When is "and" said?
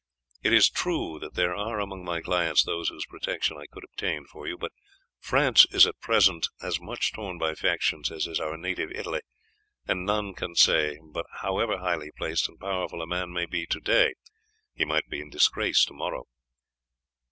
9.87-10.03, 12.49-12.59